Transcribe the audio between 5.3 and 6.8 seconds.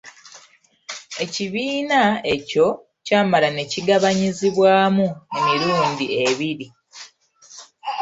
emirundi ebiri.